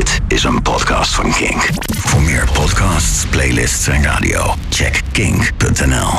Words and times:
Dit 0.00 0.20
is 0.28 0.44
een 0.44 0.62
podcast 0.62 1.14
van 1.14 1.32
Kink. 1.32 1.68
Voor 1.98 2.22
meer 2.22 2.48
podcasts, 2.52 3.26
playlists 3.26 3.86
en 3.86 4.02
radio, 4.02 4.54
check 4.68 5.00
kink.nl. 5.12 6.12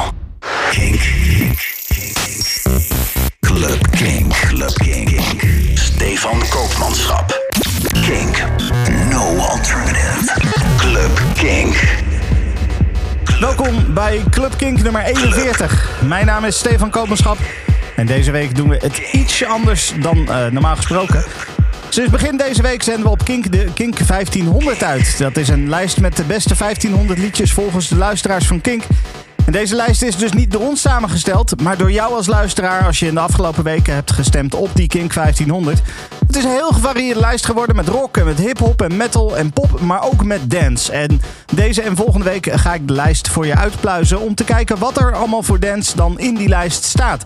Kink. 0.70 1.00
Kink. 1.38 1.60
Kink. 1.88 2.62
Club 3.40 3.88
Kink. 3.92 4.34
Club 4.34 4.74
Kink. 4.74 5.22
Stefan 5.74 6.40
Koopmanschap. 6.50 7.40
Kink. 7.92 8.44
No 9.10 9.38
alternative. 9.38 10.40
Club 10.78 11.22
Kink. 11.34 11.76
Welkom 13.40 13.94
bij 13.94 14.24
Club 14.30 14.58
Kink 14.58 14.84
nummer 14.84 15.04
41. 15.04 16.02
Mijn 16.02 16.26
naam 16.26 16.46
is 16.46 16.58
Stefan 16.58 16.90
Koopmanschap. 16.90 17.38
En 17.96 18.06
deze 18.06 18.32
week 18.32 18.56
doen 18.56 18.70
we 18.70 18.78
het 18.82 18.98
ietsje 19.12 19.46
anders 19.46 19.94
dan 20.00 20.30
eh, 20.30 20.46
normaal 20.52 20.76
gesproken. 20.76 21.24
Sinds 21.94 22.12
begin 22.12 22.38
deze 22.38 22.62
week 22.62 22.84
zenden 22.84 23.04
we 23.04 23.10
op 23.10 23.24
Kink 23.24 23.52
de 23.52 23.68
Kink 23.74 24.08
1500 24.08 24.84
uit. 24.84 25.18
Dat 25.18 25.38
is 25.38 25.48
een 25.48 25.70
lijst 25.70 26.00
met 26.00 26.16
de 26.18 26.24
beste 26.24 26.56
1500 26.58 27.20
liedjes 27.20 27.54
volgens 27.54 27.88
de 27.88 27.96
luisteraars 27.96 28.48
van 28.48 28.62
Kink. 28.62 28.84
En 29.46 29.52
deze 29.52 29.76
lijst 29.76 30.02
is 30.02 30.16
dus 30.16 30.32
niet 30.32 30.52
door 30.52 30.62
ons 30.62 30.82
samengesteld, 30.82 31.62
maar 31.62 31.78
door 31.78 31.92
jou 31.92 32.14
als 32.14 32.28
luisteraar 32.28 32.86
als 32.86 33.00
je 33.00 33.08
in 33.08 33.14
de 33.14 33.20
afgelopen 33.20 33.64
weken 33.64 33.94
hebt 33.94 34.12
gestemd 34.12 34.54
op 34.56 34.70
die 34.74 34.88
Kink 34.88 35.14
1500. 35.14 35.82
Het 36.32 36.40
is 36.40 36.46
een 36.46 36.56
heel 36.56 36.72
gevarieerde 36.72 37.20
lijst 37.20 37.46
geworden 37.46 37.76
met 37.76 37.88
rock 37.88 38.18
en 38.18 38.26
met 38.26 38.38
hip-hop 38.38 38.82
en 38.82 38.98
metal 38.98 39.38
en 39.38 39.52
pop, 39.52 39.80
maar 39.80 40.04
ook 40.04 40.24
met 40.24 40.52
dance. 40.52 40.92
En 40.92 41.22
deze 41.54 41.82
en 41.82 41.96
volgende 41.96 42.26
week 42.26 42.52
ga 42.52 42.74
ik 42.74 42.88
de 42.88 42.94
lijst 42.94 43.28
voor 43.28 43.46
je 43.46 43.56
uitpluizen 43.56 44.20
om 44.20 44.36
te 44.36 44.44
kijken 44.44 44.78
wat 44.78 44.98
er 44.98 45.16
allemaal 45.16 45.44
voor 45.44 45.60
dance 45.60 45.96
dan 45.96 46.20
in 46.20 46.36
die 46.36 46.48
lijst 46.48 46.84
staat. 46.84 47.24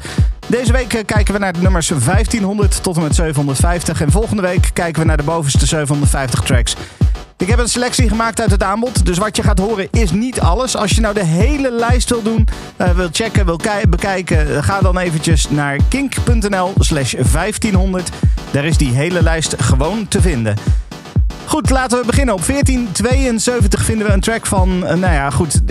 Deze 0.48 0.72
week 0.72 0.94
eh, 0.94 1.05
kijken 1.05 1.34
we 1.34 1.40
naar 1.40 1.54
de 1.54 1.60
nummers 1.60 1.88
1500 1.88 2.84
tot 2.84 2.96
en 2.96 3.02
met 3.02 3.16
750 3.16 4.02
en 4.02 4.12
volgende 4.12 4.41
week 4.41 4.70
kijken 4.73 5.02
we 5.02 5.08
naar 5.08 5.18
de 5.18 5.24
bovenste 5.24 5.66
750 5.66 6.40
tracks. 6.40 6.76
Ik 7.38 7.48
heb 7.48 7.60
een 7.60 7.70
selectie 7.70 8.10
gemaakt 8.10 8.41
uit 8.41 8.52
het 8.52 8.63
aanbod, 8.63 9.05
dus 9.05 9.18
wat 9.18 9.35
je 9.35 9.44
gaat 9.44 9.60
horen 9.60 9.88
is 9.91 10.12
niet 10.12 10.40
alles. 10.40 10.76
Als 10.76 10.91
je 10.91 11.01
nou 11.01 11.13
de 11.13 11.26
hele 11.26 11.72
lijst 11.72 12.10
wil 12.10 12.22
doen, 12.22 12.48
uh, 12.77 12.90
wil 12.90 13.10
checken, 13.12 13.46
wil 13.46 13.60
bekijken, 13.90 14.63
ga 14.63 14.82
dan 14.82 14.98
eventjes 14.98 15.49
naar 15.49 15.77
kink.nl 15.90 16.74
slash 16.79 17.13
1500. 17.13 18.10
Daar 18.51 18.66
is 18.66 18.77
die 18.77 18.95
hele 18.96 19.24
lijst 19.24 19.55
gewoon 19.57 20.07
te 20.07 20.21
vinden. 20.21 20.55
Goed, 21.46 21.70
laten 21.70 21.99
we 21.99 22.05
beginnen. 22.05 22.34
Op 22.34 22.46
1472 22.46 23.85
vinden 23.85 24.07
we 24.07 24.13
een 24.13 24.20
track 24.20 24.46
van, 24.46 24.70
uh, 24.70 24.84
nou 24.84 25.13
ja, 25.13 25.29
goed. 25.29 25.62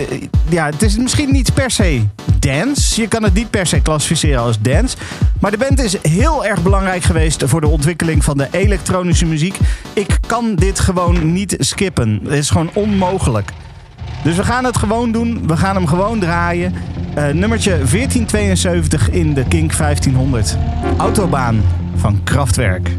Ja, 0.49 0.65
het 0.65 0.81
is 0.81 0.97
misschien 0.97 1.31
niet 1.31 1.53
per 1.53 1.71
se 1.71 2.01
dance. 2.39 3.01
Je 3.01 3.07
kan 3.07 3.23
het 3.23 3.33
niet 3.33 3.49
per 3.49 3.67
se 3.67 3.81
klassificeren 3.81 4.41
als 4.41 4.61
dance. 4.61 4.97
Maar 5.39 5.51
de 5.51 5.57
band 5.57 5.79
is 5.79 5.97
heel 6.01 6.45
erg 6.45 6.63
belangrijk 6.63 7.03
geweest 7.03 7.43
voor 7.45 7.61
de 7.61 7.67
ontwikkeling 7.67 8.23
van 8.23 8.37
de 8.37 8.47
elektronische 8.51 9.25
muziek. 9.25 9.57
Ik 9.93 10.17
kan 10.27 10.55
dit 10.55 10.79
gewoon 10.79 11.33
niet 11.33 11.55
skippen. 11.59 12.19
Het 12.23 12.33
is 12.33 12.49
gewoon 12.49 12.69
onmogelijk. 12.73 13.51
Dus 14.23 14.35
we 14.35 14.43
gaan 14.43 14.63
het 14.65 14.77
gewoon 14.77 15.11
doen. 15.11 15.47
We 15.47 15.57
gaan 15.57 15.75
hem 15.75 15.87
gewoon 15.87 16.19
draaien. 16.19 16.73
Uh, 17.17 17.27
nummertje 17.27 17.69
1472 17.69 19.09
in 19.09 19.33
de 19.33 19.43
Kink 19.47 19.77
1500. 19.77 20.57
Autobaan 20.97 21.63
van 21.95 22.23
Kraftwerk. 22.23 22.89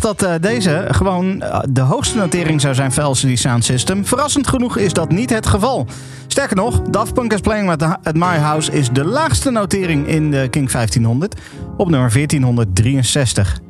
Dat 0.00 0.22
eh, 0.22 0.34
deze 0.40 0.86
gewoon 0.90 1.42
eh, 1.42 1.60
de 1.68 1.80
hoogste 1.80 2.16
notering 2.16 2.60
zou 2.60 2.74
zijn 2.74 2.92
voor 2.92 3.02
LCD 3.02 3.38
Sound 3.38 3.64
System. 3.64 4.06
Verrassend 4.06 4.46
genoeg 4.46 4.76
is 4.76 4.92
dat 4.92 5.10
niet 5.10 5.30
het 5.30 5.46
geval. 5.46 5.86
Sterker 6.26 6.56
nog, 6.56 6.82
Daft 6.82 7.14
Punk 7.14 7.32
is 7.32 7.40
Playing 7.40 7.68
with 7.68 7.82
at 7.82 8.14
My 8.14 8.36
House 8.38 8.72
is 8.72 8.90
de 8.90 9.04
laagste 9.04 9.50
notering 9.50 10.06
in 10.06 10.30
de 10.30 10.48
King 10.50 10.70
1500 10.70 11.34
op 11.76 11.90
nummer 11.90 12.12
1463. 12.12 13.69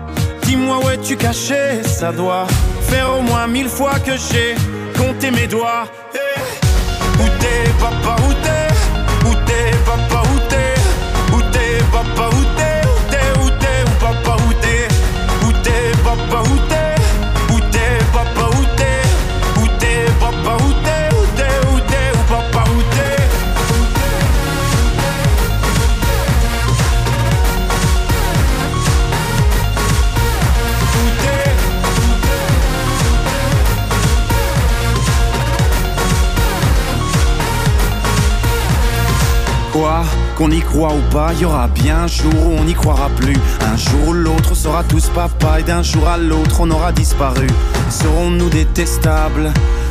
dis-moi 0.51 0.79
où 0.83 0.89
es-tu 0.89 1.15
caché 1.15 1.81
Ça 1.83 2.11
doit 2.11 2.45
faire 2.89 3.07
au 3.17 3.21
moins 3.21 3.47
mille 3.47 3.69
fois 3.69 3.97
que 4.05 4.11
j'ai 4.27 4.55
compté 4.97 5.31
mes 5.31 5.47
doigts. 5.47 5.85
Eh, 6.13 7.21
Où 7.23 7.27
t'es 7.39 7.63
papa, 7.79 8.15
où 8.27 8.33
t'es? 8.45 8.67
Où 9.29 9.33
t'es 9.47 9.71
papa, 9.85 10.21
où 10.33 10.39
t'es? 10.51 10.73
Où 11.35 11.41
t'es 11.53 11.73
papa, 11.95 12.25
où 12.37 12.43
t'es? 12.57 12.79
Où 13.43 13.49
t'es, 13.61 13.79
papa, 14.03 14.35
où 14.45 14.53
t'es? 14.63 14.87
Où 15.45 15.51
t'es 15.63 15.83
papa, 16.03 16.39
où 16.51 16.57
Quoi 39.71 40.03
Qu'on 40.37 40.51
y 40.51 40.59
croit 40.59 40.93
ou 40.93 41.01
pas, 41.13 41.33
y 41.33 41.45
aura 41.45 41.67
bien 41.67 42.03
un 42.03 42.07
jour 42.07 42.33
où 42.33 42.59
on 42.59 42.63
n'y 42.65 42.73
croira 42.73 43.09
plus. 43.15 43.37
Un 43.61 43.77
jour 43.77 44.09
ou 44.09 44.13
l'autre, 44.13 44.53
sera 44.53 44.83
tous 44.83 45.07
papa 45.09 45.59
et 45.59 45.63
d'un 45.63 45.81
jour 45.81 46.07
à 46.07 46.17
l'autre, 46.17 46.59
on 46.59 46.71
aura 46.71 46.91
disparu. 46.91 47.47
Serons-nous 47.89 48.49
détestables? 48.49 49.53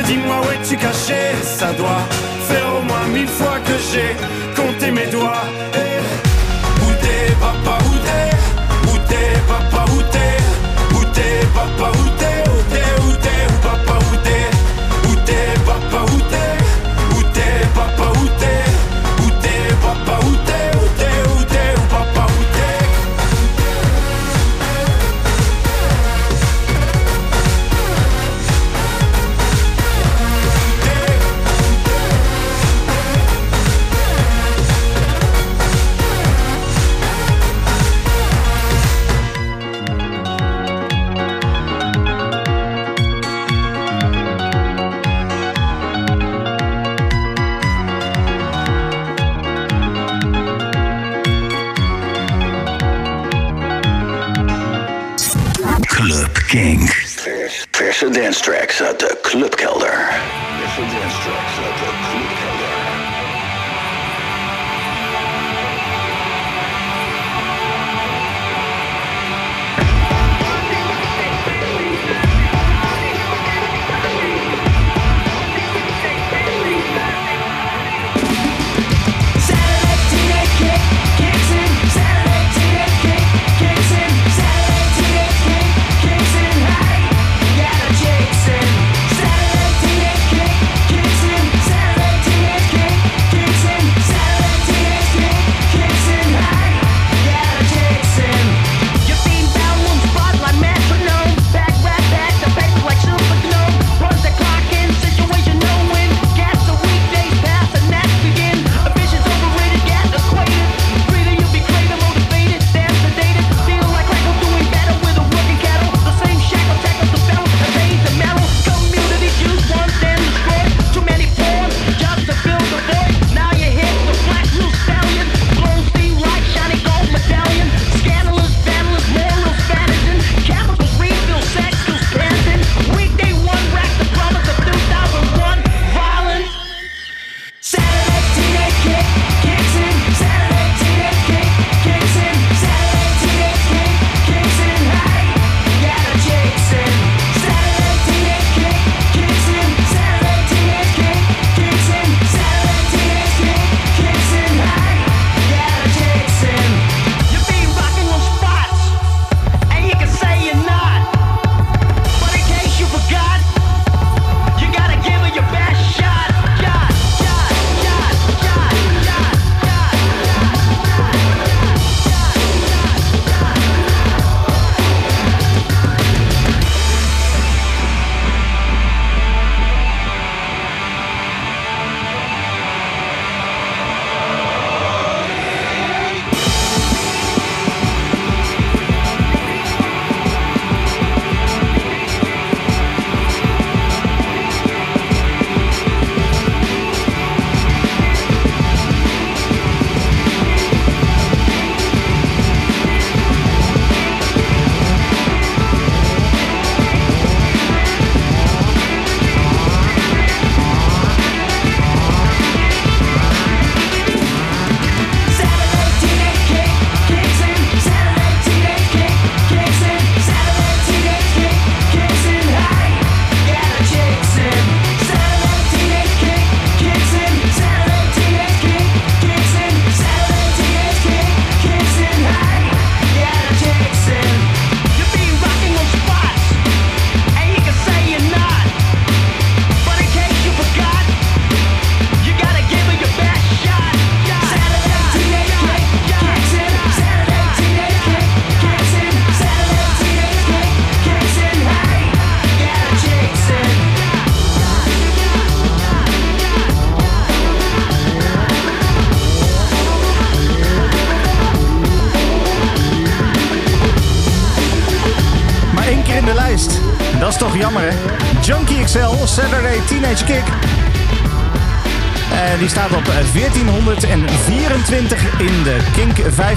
Dis-moi 0.00 0.36
où 0.40 0.50
es-tu 0.50 0.76
caché? 0.76 1.34
Ça 1.42 1.72
doit 1.74 2.08
faire 2.48 2.66
au 2.78 2.82
moins 2.82 3.06
mille 3.12 3.28
fois 3.28 3.58
que 3.60 3.72
j'ai 3.92 4.16
compté 4.56 4.90
mes 4.90 5.06
doigts. 5.06 5.44
Eh, 5.74 6.31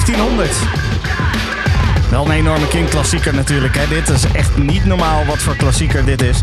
1500. 0.06 2.10
Wel 2.10 2.26
een 2.26 2.32
enorme 2.32 2.68
Kink-klassieker 2.68 3.34
natuurlijk. 3.34 3.76
Hè. 3.76 3.88
Dit 3.88 4.10
is 4.10 4.32
echt 4.32 4.58
niet 4.58 4.86
normaal 4.86 5.26
wat 5.26 5.38
voor 5.38 5.56
klassieker 5.56 6.06
dit 6.06 6.22
is. 6.22 6.42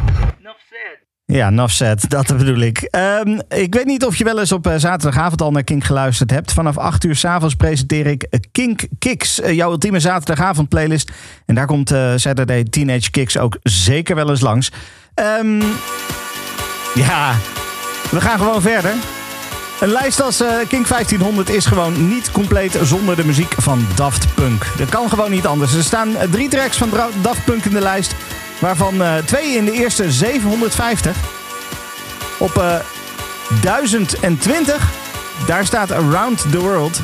Ja, 1.25 1.51
Nafzet, 1.51 2.11
dat 2.11 2.37
bedoel 2.37 2.59
ik. 2.59 2.79
Ehm, 2.79 3.41
ik 3.49 3.75
weet 3.75 3.85
niet 3.85 4.05
of 4.05 4.17
je 4.17 4.25
wel 4.25 4.39
eens 4.39 4.53
op 4.53 4.67
eh, 4.67 4.75
zaterdagavond 4.77 5.43
al 5.43 5.51
naar 5.51 5.65
Kink 5.65 5.85
geluisterd 5.85 6.31
hebt. 6.31 6.53
Vanaf 6.53 6.79
8 6.79 7.05
uur 7.05 7.17
s'avonds 7.17 7.55
presenteer 7.55 8.07
ik 8.07 8.23
eh, 8.23 8.41
Kink 8.53 8.83
Kicks, 8.99 9.41
eh, 9.41 9.53
jouw 9.53 9.71
ultieme 9.71 10.01
zaterdagavond 10.01 10.69
playlist. 10.69 11.11
En 11.47 11.55
daar 11.55 11.67
komt 11.67 11.89
Saturday 12.17 12.65
Teenage 12.65 13.11
Kicks 13.11 13.39
ook 13.39 13.59
zeker 13.63 14.15
wel 14.15 14.31
eens 14.31 14.41
langs. 14.41 14.73
Ehm, 15.15 15.63
ja, 16.95 17.35
we 18.11 18.21
gaan 18.21 18.39
gewoon 18.39 18.63
verder. 18.63 18.93
Een 19.83 19.93
lijst 19.93 20.23
als 20.23 20.41
eh, 20.41 20.49
Kink 20.69 20.89
1500 20.89 21.51
is 21.51 21.67
gewoon 21.67 22.09
niet 22.09 22.31
compleet 22.31 22.79
zonder 22.83 23.17
de 23.17 23.25
muziek 23.25 23.55
van 23.57 23.87
Daft 23.95 24.35
Punk. 24.35 24.67
Dat 24.77 24.89
kan 24.89 25.09
gewoon 25.09 25.31
niet 25.31 25.47
anders. 25.47 25.75
Er 25.75 25.83
staan 25.83 26.17
eh, 26.17 26.31
drie 26.31 26.49
tracks 26.49 26.77
van 26.77 26.91
Daft 27.23 27.45
Punk 27.45 27.65
in 27.65 27.71
de 27.71 27.81
lijst. 27.81 28.15
Waarvan 28.59 29.03
eh, 29.03 29.17
twee 29.17 29.57
in 29.57 29.65
de 29.65 29.73
eerste 29.73 30.13
750. 30.13 31.17
Op 32.39 32.57
eh 32.57 32.75
1020, 33.61 34.91
daar 35.47 35.67
staat 35.67 35.93
Around 35.93 36.51
the 36.51 36.61
World. 36.61 37.01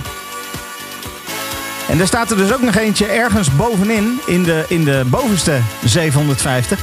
En 1.88 2.00
er 2.00 2.06
staat 2.06 2.30
er 2.30 2.36
dus 2.36 2.52
ook 2.52 2.62
nog 2.62 2.74
eentje 2.74 3.06
ergens 3.06 3.56
bovenin, 3.56 4.20
in 4.26 4.42
de, 4.42 4.64
in 4.68 4.84
de 4.84 5.02
bovenste 5.06 5.60
750. 5.84 6.78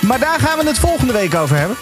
Maar 0.00 0.18
daar 0.18 0.40
gaan 0.40 0.58
we 0.58 0.66
het 0.66 0.78
volgende 0.78 1.12
week 1.12 1.34
over 1.34 1.56
hebben. 1.56 1.76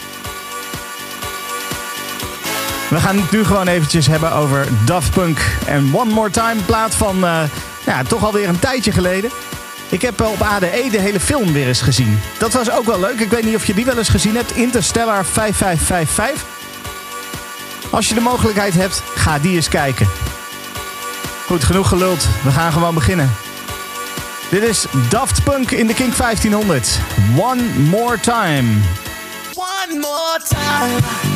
We 2.92 3.00
gaan 3.00 3.16
het 3.16 3.30
nu 3.30 3.44
gewoon 3.44 3.68
eventjes 3.68 4.06
hebben 4.06 4.32
over 4.32 4.66
Daft 4.84 5.10
Punk 5.10 5.38
en 5.66 5.90
One 5.94 6.12
More 6.12 6.30
Time. 6.30 6.54
Plaat 6.66 6.94
van 6.94 7.24
eh, 7.24 7.42
ja, 7.86 8.02
toch 8.02 8.24
alweer 8.24 8.48
een 8.48 8.58
tijdje 8.58 8.92
geleden. 8.92 9.30
Ik 9.88 10.02
heb 10.02 10.20
eh, 10.20 10.30
op 10.30 10.42
ADE 10.42 10.88
de 10.90 11.00
hele 11.00 11.20
film 11.20 11.52
weer 11.52 11.66
eens 11.66 11.80
gezien. 11.80 12.20
Dat 12.38 12.52
was 12.52 12.70
ook 12.70 12.84
wel 12.84 13.00
leuk. 13.00 13.20
Ik 13.20 13.30
weet 13.30 13.44
niet 13.44 13.54
of 13.54 13.66
je 13.66 13.74
die 13.74 13.84
wel 13.84 13.98
eens 13.98 14.08
gezien 14.08 14.34
hebt. 14.34 14.56
Interstellar 14.56 15.24
5555. 15.24 16.46
Als 17.90 18.08
je 18.08 18.14
de 18.14 18.20
mogelijkheid 18.20 18.74
hebt, 18.74 19.02
ga 19.14 19.38
die 19.38 19.54
eens 19.54 19.68
kijken. 19.68 20.08
Goed, 21.46 21.64
genoeg 21.64 21.88
geluld. 21.88 22.26
We 22.42 22.50
gaan 22.50 22.72
gewoon 22.72 22.94
beginnen. 22.94 23.30
Dit 24.50 24.62
is 24.62 24.86
Daft 25.08 25.44
Punk 25.44 25.70
in 25.70 25.86
de 25.86 25.94
Kink 25.94 26.16
1500. 26.16 26.98
One 27.36 27.62
More 27.78 28.20
Time. 28.20 28.68
One 29.54 29.98
more 30.00 30.40
time. 30.48 31.31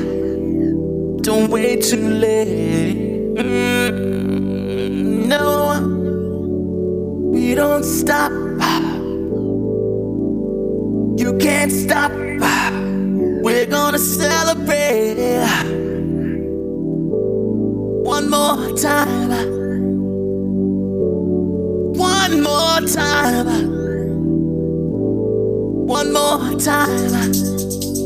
Don't 1.22 1.50
wait 1.52 1.84
too 1.84 2.10
late. 2.10 3.36
Mm, 3.38 5.28
no, 5.28 6.08
we 7.20 7.56
don't 7.56 7.84
stop. 7.86 8.32
You 11.18 11.38
can't 11.38 11.72
stop. 11.72 12.12
We're 13.30 13.68
gonna 13.68 14.00
celebrate 14.00 15.18
one 18.15 18.30
more 18.30 18.71
time. 18.78 19.30
One 21.97 22.41
more 22.41 22.80
time. 22.88 23.47
One 25.86 26.13
more 26.13 26.58
time. 26.58 27.13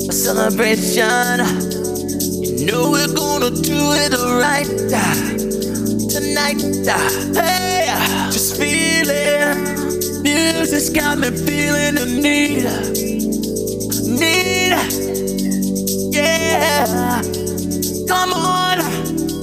A 0.09 0.11
celebration. 0.11 1.37
You 2.41 2.65
know 2.65 2.89
we're 2.89 3.13
gonna 3.13 3.51
do 3.51 3.81
it 4.03 4.13
right 4.45 4.71
tonight. 6.09 6.59
Hey, 7.35 7.85
just 8.31 8.57
feeling. 8.57 10.23
Music's 10.23 10.89
got 10.89 11.19
me 11.19 11.29
feeling 11.29 11.95
the 11.99 12.07
need. 12.25 12.65
Need. 14.19 14.73
Yeah. 16.11 17.21
Come 18.07 18.33
on. 18.33 19.18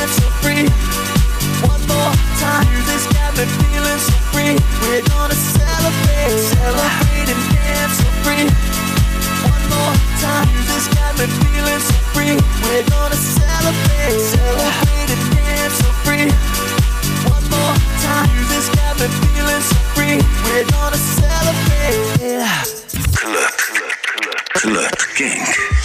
dance 0.00 0.16
so 0.16 0.28
free. 0.40 0.64
One 1.68 1.82
more 1.84 2.12
time. 2.40 2.64
Got 3.12 3.36
me 3.36 3.44
feeling 3.44 4.00
so 4.00 4.16
free. 4.32 4.56
We're 4.80 5.04
gonna 5.12 5.34
celebrate, 5.34 6.40
celebrate 6.40 7.28
and 7.28 7.42
dance 7.52 7.96
so 8.00 8.08
free. 8.24 8.46
One 9.44 9.64
more 9.68 9.96
time. 10.24 10.48
Got 10.96 11.12
me 11.18 11.26
feeling 11.40 11.82
so 11.88 11.96
free. 12.12 12.36
We're 12.64 12.86
gonna 12.88 13.20
celebrate, 13.36 14.20
celebrate 14.32 15.10
and 15.14 15.24
dance 15.36 15.76
so 15.82 15.90
free. 16.04 16.28
One 17.28 17.44
more 17.52 17.76
time. 18.00 18.30
Got 18.80 18.94
me 19.00 19.06
feeling 19.20 19.64
so 19.70 19.78
free. 19.94 20.18
We're 20.44 20.68
gonna 20.76 21.00
celebrate. 21.20 22.00
Club. 23.20 23.52
Club 24.54 24.96
King. 25.14 25.44
Sometimes 25.44 25.79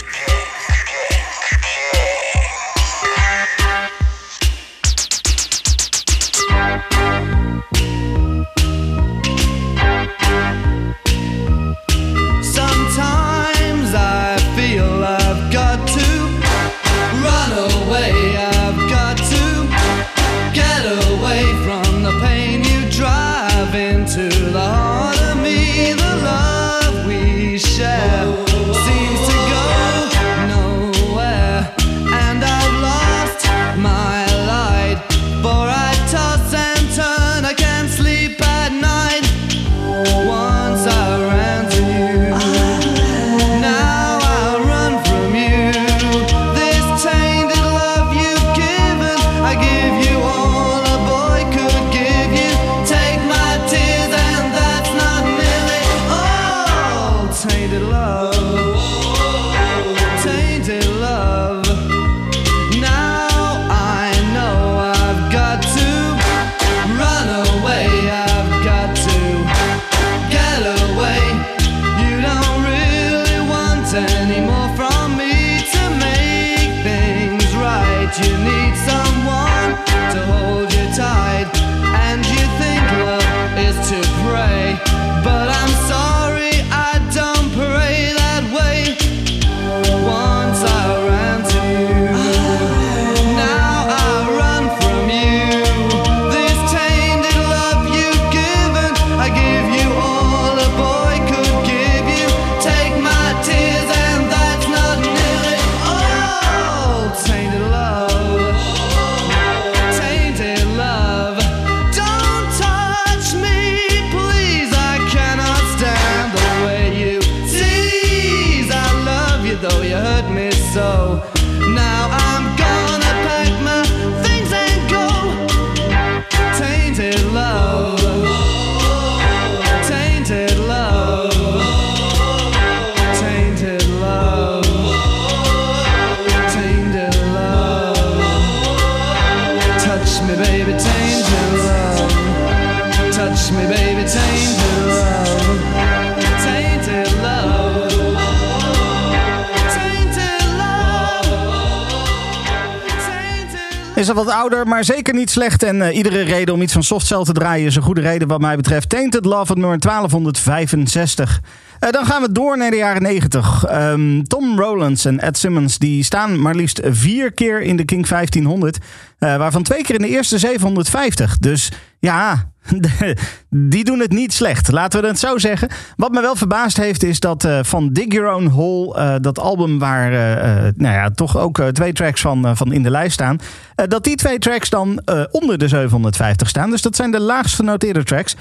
En 155.46 155.82
eh, 155.82 155.96
iedere 155.96 156.22
reden 156.22 156.54
om 156.54 156.62
iets 156.62 156.74
van 156.74 156.84
softcell 156.84 157.24
te 157.24 157.34
draaien 157.34 157.66
is 157.66 157.76
een 157.76 157.82
goede 157.82 158.02
reden 158.02 158.28
wat 158.28 158.42
mij 158.42 158.56
betreft. 158.56 158.90
Tainted 158.90 159.26
Love 159.26 159.46
van 159.46 159.60
nummer 159.60 159.80
1265. 159.80 161.42
Eh, 161.80 161.90
dan 161.90 162.06
gaan 162.06 162.22
we 162.22 162.32
door 162.32 162.58
naar 162.58 162.70
de 162.72 162.76
jaren 162.78 163.02
90. 163.02 163.64
Ehm, 163.66 164.22
Tom 164.22 164.60
Rowlands 164.60 165.06
en 165.06 165.20
Ed 165.20 165.38
Simmons 165.38 165.78
die 165.78 166.04
staan 166.04 166.42
maar 166.42 166.56
liefst 166.56 166.82
vier 166.84 167.34
keer 167.34 167.62
in 167.62 167.76
de 167.76 167.86
King 167.86 168.08
1500. 168.08 168.78
eh, 169.20 169.38
waarvan 169.38 169.64
twee 169.64 169.84
keer 169.84 169.96
in 169.96 170.02
de 170.02 170.08
eerste 170.08 170.38
750. 170.38 171.38
Dus 171.38 171.72
ja, 172.00 172.52
die 173.50 173.84
doen 173.84 174.00
het 174.00 174.12
niet 174.12 174.34
slecht. 174.34 174.72
Laten 174.72 175.02
we 175.02 175.08
het 175.08 175.20
zo 175.20 175.38
zeggen. 175.38 175.70
Wat 175.96 176.12
me 176.12 176.22
wel 176.22 176.36
verbaasd 176.36 176.78
heeft 176.78 177.04
is 177.04 177.20
dat 177.20 177.44
eh, 177.44 177.60
van 177.62 177.90
Dig 177.94 178.14
Your 178.14 178.34
Own 178.34 178.48
Hole, 178.48 178.96
eh, 178.96 179.16
dat 179.22 179.40
album 179.40 179.80
waar 179.80 180.12
eh, 180.12 180.72
nou 180.76 180.96
ja, 180.96 181.10
toch 181.10 181.38
ook 181.38 181.62
twee 181.62 181.94
tracks 181.94 182.22
van, 182.22 182.58
van 182.58 182.74
in 182.74 182.84
de 182.84 182.90
lijst 182.90 183.14
staan, 183.14 183.40
dat 183.76 184.04
die 184.04 184.16
twee 184.16 184.40
tracks 184.40 184.70
dan 184.70 185.02
onder 185.32 185.58
de 185.58 185.68
750 185.68 186.50
staan. 186.50 186.70
Dus 186.70 186.82
dat 186.82 186.96
zijn 186.96 187.12
de 187.12 187.20
laagst 187.20 187.56
genoteerde 187.56 188.04
tracks. 188.04 188.36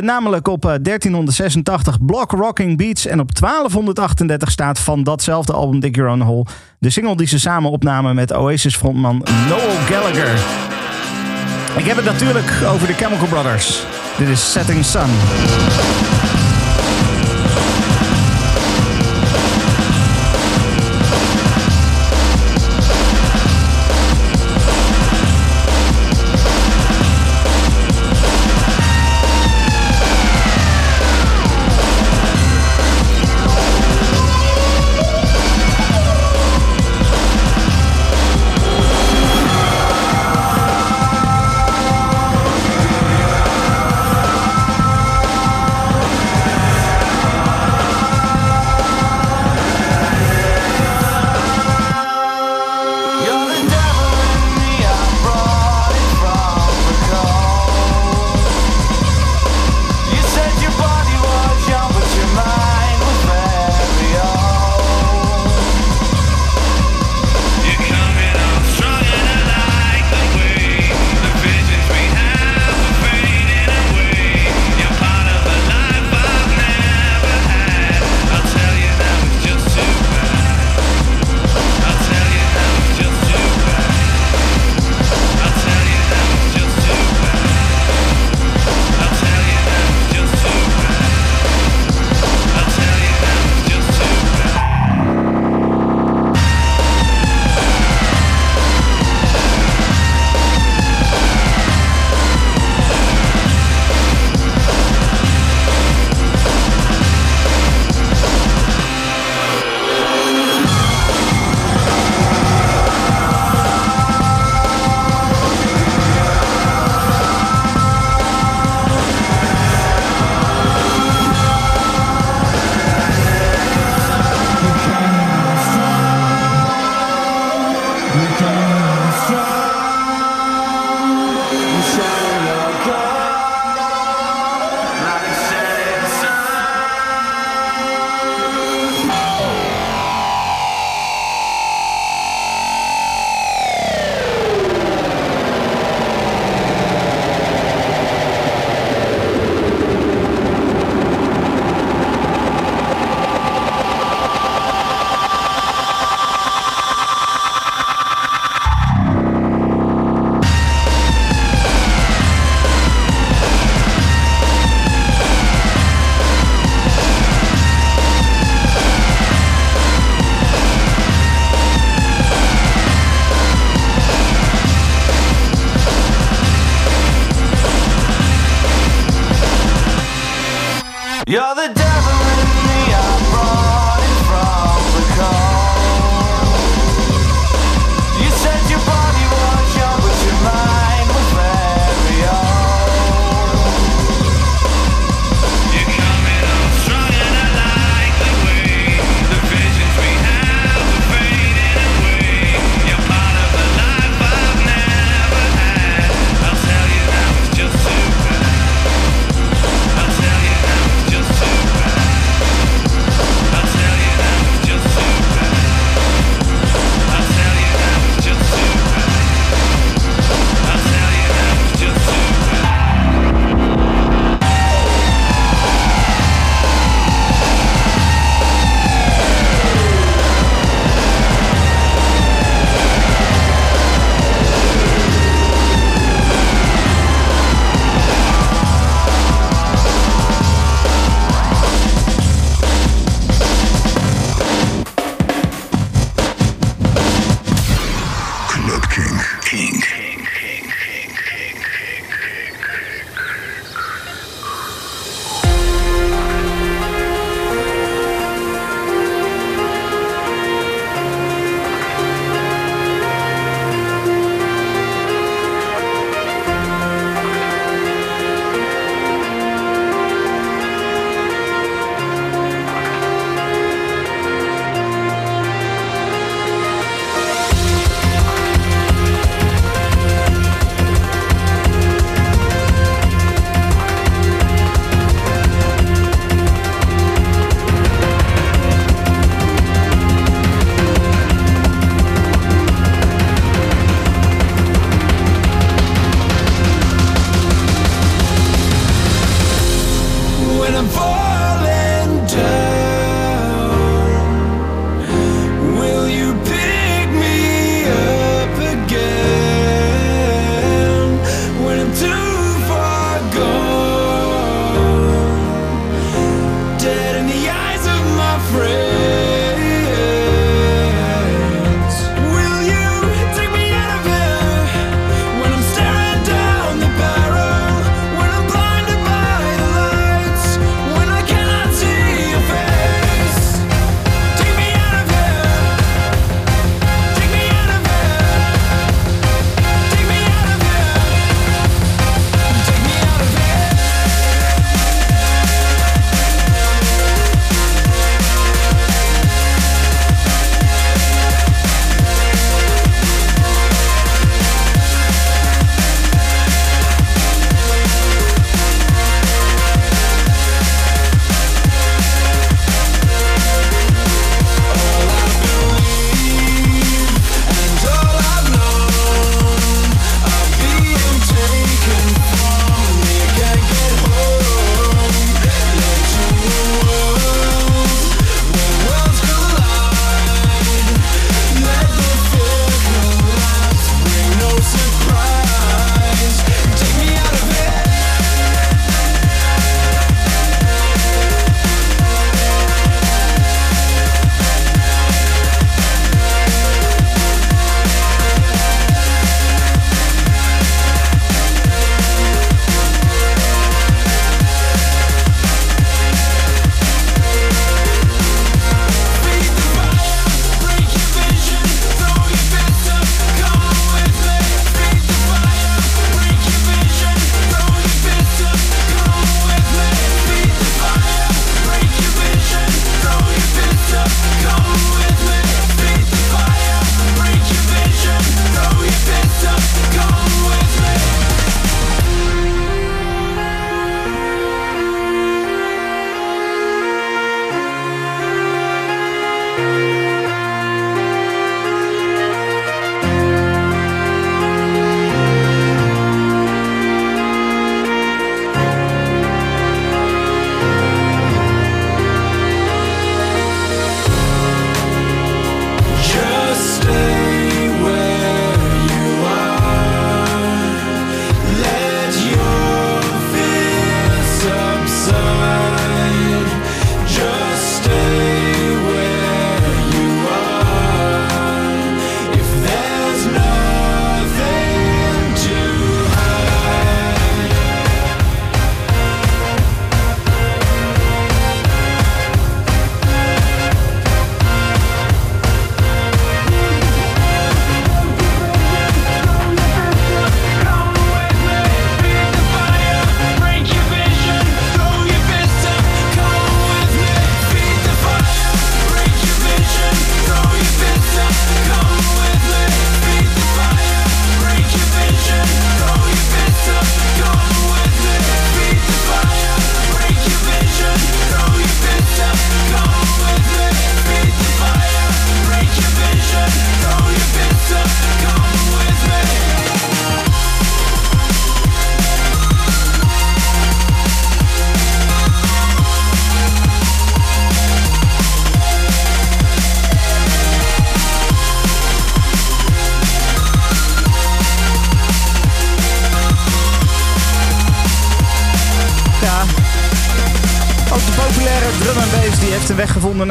Namelijk 0.00 0.48
op 0.48 0.64
eh, 0.64 0.74
1386 0.82 2.04
Block 2.04 2.30
Rocking 2.30 2.76
Beats 2.76 3.06
en 3.06 3.20
op 3.20 3.34
1238 3.40 4.50
staat 4.50 4.78
van 4.78 5.02
datzelfde 5.02 5.52
album 5.52 5.80
Dig 5.80 5.94
Your 5.94 6.10
Own 6.10 6.20
Hole 6.20 6.46
de 6.78 6.90
single 6.90 7.16
die 7.16 7.26
ze 7.26 7.38
samen 7.38 7.70
opnamen 7.70 8.14
met 8.14 8.32
Oasis 8.32 8.76
frontman 8.76 9.26
Noel 9.48 9.76
Gallagher. 9.88 10.75
Ik 11.76 11.84
heb 11.86 11.96
het 11.96 12.04
natuurlijk 12.04 12.50
over 12.66 12.86
de 12.86 12.94
Chemical 12.94 13.26
Brothers. 13.26 13.86
Dit 14.18 14.28
is 14.28 14.52
Setting 14.52 14.84
Sun. 14.84 15.10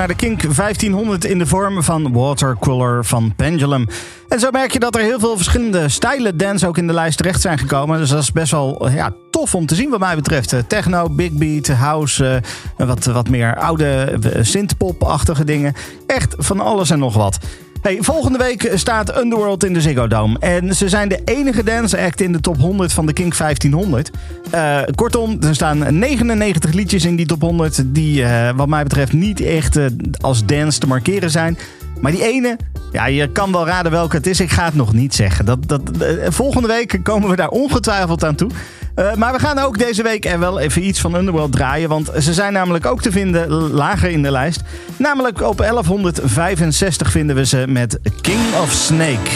De 0.08 0.16
Kink 0.16 0.42
1500 0.56 1.26
in 1.26 1.38
de 1.38 1.46
vorm 1.46 1.84
van 1.84 2.14
Watercooler 2.14 3.06
van 3.06 3.34
Pendulum. 3.36 3.88
En 4.28 4.40
zo 4.40 4.52
merk 4.52 4.72
je 4.72 4.80
dat 4.80 4.96
er 4.96 5.02
heel 5.02 5.20
veel 5.20 5.36
verschillende 5.36 5.90
stijlen 5.90 6.38
dance 6.38 6.68
ook 6.68 6.78
in 6.78 6.88
de 6.88 6.94
lijst 6.94 7.18
terecht 7.18 7.42
zijn 7.42 7.58
gekomen. 7.58 8.00
Dus 8.00 8.10
dat 8.10 8.22
is 8.22 8.32
best 8.32 8.52
wel 8.52 8.90
ja, 8.90 9.14
tof 9.32 9.56
om 9.56 9.66
te 9.66 9.76
zien 9.76 9.90
wat 9.90 10.00
mij 10.00 10.16
betreft. 10.16 10.54
Eh, 10.54 10.60
Techno, 10.68 11.10
big 11.10 11.32
beat, 11.32 11.68
house, 11.68 12.42
eh, 12.78 12.88
wat, 12.88 13.06
wat 13.06 13.30
meer 13.30 13.56
oude 13.56 13.86
eh, 13.86 14.44
synthpop-achtige 14.44 15.44
dingen. 15.44 15.74
Echt 16.08 16.36
van 16.38 16.60
alles 16.60 16.90
en 16.90 17.00
nog 17.00 17.14
wat. 17.14 17.38
Hey, 17.86 17.98
volgende 18.02 18.38
week 18.38 18.72
staat 18.74 19.18
Underworld 19.18 19.64
in 19.64 19.74
de 19.74 19.82
Ziggo 19.82 20.08
Dome. 20.08 20.40
En 20.40 20.76
ze 20.76 20.90
zijn 20.90 21.10
de 21.10 21.22
enige 21.26 21.64
dance 21.64 22.02
act 22.02 22.22
in 22.22 22.32
de 22.32 22.40
top 22.40 22.58
100 22.58 22.94
van 22.94 23.06
de 23.06 23.14
Kink 23.14 23.38
1500. 23.38 24.12
Eh, 24.52 24.82
kortom, 24.96 25.38
er 25.42 25.56
staan 25.56 26.00
99 26.00 26.74
liedjes 26.74 27.06
in 27.06 27.16
die 27.16 27.26
top 27.26 27.42
100... 27.42 27.84
die 27.86 28.24
eh, 28.24 28.56
wat 28.56 28.68
mij 28.68 28.84
betreft 28.84 29.14
niet 29.14 29.42
echt 29.42 29.76
eh, 29.76 29.86
als 30.22 30.46
dance 30.46 30.80
te 30.80 30.88
markeren 30.88 31.30
zijn. 31.30 31.58
Maar 32.02 32.12
die 32.12 32.24
ene, 32.24 32.58
ja, 32.92 33.06
je 33.06 33.32
kan 33.32 33.52
wel 33.52 33.66
raden 33.66 33.92
welke 33.92 34.16
het 34.16 34.28
is. 34.28 34.40
Ik 34.40 34.52
ga 34.52 34.66
het 34.66 34.76
nog 34.76 34.94
niet 34.94 35.16
zeggen. 35.16 35.46
Dat, 35.46 35.68
dat, 35.68 35.82
eh, 36.00 36.28
volgende 36.30 36.68
week 36.68 37.00
komen 37.04 37.30
we 37.30 37.36
daar 37.36 37.50
ongetwijfeld 37.50 38.24
aan 38.24 38.36
toe. 38.36 38.50
Eh, 38.96 39.14
maar 39.14 39.34
we 39.34 39.40
gaan 39.40 39.60
ook 39.60 39.78
deze 39.78 40.04
week 40.04 40.26
er 40.26 40.40
wel 40.40 40.60
even 40.60 40.88
iets 40.88 41.02
van 41.02 41.16
Underworld 41.16 41.52
draaien. 41.52 41.90
Want 41.90 42.12
ze 42.20 42.34
zijn 42.34 42.54
namelijk 42.54 42.86
ook 42.86 43.02
te 43.02 43.12
vinden 43.12 43.50
lager 43.52 44.10
in 44.10 44.24
de 44.24 44.32
lijst. 44.32 44.62
Namelijk 44.98 45.42
op 45.42 45.58
1165 45.58 47.12
vinden 47.12 47.36
we 47.36 47.46
ze 47.46 47.66
met 47.68 48.00
King 48.22 48.40
of 48.62 48.72
Snake. 48.72 49.32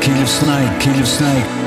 King 0.00 0.22
of 0.22 0.28
Snake, 0.28 0.76
King 0.78 1.00
of 1.00 1.06
Snake. 1.06 1.65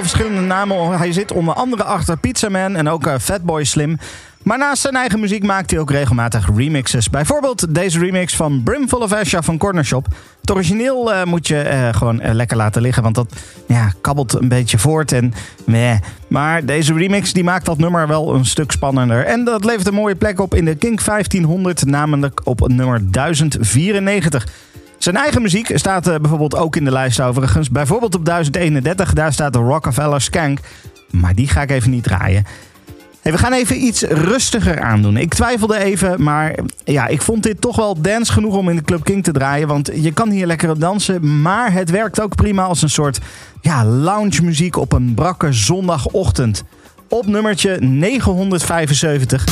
verschillende 0.00 0.40
namen. 0.40 0.98
Hij 0.98 1.12
zit 1.12 1.32
onder 1.32 1.54
andere 1.54 1.84
achter 1.84 2.16
Pizza 2.16 2.48
Man 2.48 2.76
en 2.76 2.88
ook 2.88 3.06
eh, 3.06 3.14
Fatboy 3.20 3.64
Slim. 3.64 3.98
Maar 4.42 4.58
naast 4.58 4.82
zijn 4.82 4.94
eigen 4.94 5.20
muziek 5.20 5.42
maakt 5.42 5.70
hij 5.70 5.80
ook 5.80 5.90
regelmatig 5.90 6.48
remixes. 6.56 7.10
Bijvoorbeeld 7.10 7.74
deze 7.74 7.98
remix 7.98 8.36
van 8.36 8.62
Brimful 8.62 8.98
of 8.98 9.12
Asha 9.12 9.42
van 9.42 9.58
Corner 9.58 9.84
Shop. 9.84 10.06
Het 10.40 10.50
origineel 10.50 11.12
eh, 11.12 11.24
moet 11.24 11.46
je 11.46 11.58
eh, 11.58 11.94
gewoon 11.94 12.20
lekker 12.32 12.56
laten 12.56 12.82
liggen, 12.82 13.02
want 13.02 13.14
dat 13.14 13.32
ja, 13.66 13.92
kabbelt 14.00 14.32
een 14.32 14.48
beetje 14.48 14.78
voort 14.78 15.12
en. 15.12 15.32
Maar 16.28 16.64
deze 16.64 16.94
remix 16.94 17.32
die 17.32 17.44
maakt 17.44 17.64
dat 17.64 17.78
nummer 17.78 18.08
wel 18.08 18.34
een 18.34 18.46
stuk 18.46 18.70
spannender. 18.70 19.24
En 19.24 19.44
dat 19.44 19.64
levert 19.64 19.86
een 19.86 19.94
mooie 19.94 20.16
plek 20.16 20.40
op 20.40 20.54
in 20.54 20.64
de 20.64 20.74
King 20.74 21.00
1500, 21.00 21.84
namelijk 21.84 22.40
op 22.44 22.68
nummer 22.68 23.10
1094. 23.10 24.46
Zijn 25.04 25.16
eigen 25.16 25.42
muziek 25.42 25.70
staat 25.74 26.06
eh, 26.06 26.14
bijvoorbeeld 26.16 26.56
ook 26.56 26.76
in 26.76 26.84
de 26.84 26.90
lijst 26.90 27.20
overigens. 27.20 27.70
Bijvoorbeeld 27.70 28.14
op 28.14 28.24
1031, 28.24 29.12
daar 29.12 29.32
staat 29.32 29.52
de 29.52 29.58
Rockefeller 29.58 30.20
Skank. 30.20 30.58
Maar 31.10 31.34
die 31.34 31.48
ga 31.48 31.62
ik 31.62 31.70
even 31.70 31.90
niet 31.90 32.02
draaien. 32.02 32.44
We 33.22 33.38
gaan 33.38 33.52
even 33.52 33.84
iets 33.84 34.02
rustiger 34.02 34.80
aandoen. 34.80 35.16
Ik 35.16 35.34
twijfelde 35.34 35.78
even, 35.78 36.22
maar 36.22 36.54
ja, 36.84 37.06
ik 37.06 37.22
vond 37.22 37.42
dit 37.42 37.60
toch 37.60 37.76
wel 37.76 38.00
dance 38.00 38.32
genoeg 38.32 38.56
om 38.56 38.68
in 38.68 38.76
de 38.76 38.82
Club 38.82 39.04
King 39.04 39.24
te 39.24 39.32
draaien. 39.32 39.68
Want 39.68 39.90
je 39.94 40.12
kan 40.12 40.30
hier 40.30 40.46
lekker 40.46 40.70
op 40.70 40.80
dansen, 40.80 41.42
maar 41.42 41.72
het 41.72 41.90
werkt 41.90 42.20
ook 42.20 42.34
prima 42.34 42.64
als 42.64 42.82
een 42.82 42.90
soort 42.90 43.18
ja, 43.60 43.84
lounge 43.84 44.42
muziek 44.42 44.76
op 44.76 44.92
een 44.92 45.14
brakke 45.14 45.52
zondagochtend. 45.52 46.64
Op 47.08 47.26
nummertje 47.26 47.76
975 47.80 49.44